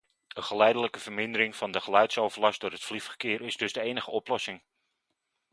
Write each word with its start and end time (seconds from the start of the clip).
Een 0.27 0.43
geleidelijke 0.43 0.99
vermindering 0.99 1.55
van 1.55 1.71
de 1.71 1.81
geluidsoverlast 1.81 2.59
door 2.61 2.71
het 2.71 2.83
vliegverkeer 2.83 3.41
is 3.41 3.57
dus 3.57 3.73
de 3.73 3.81
enige 3.81 4.11
oplossing. 4.11 4.63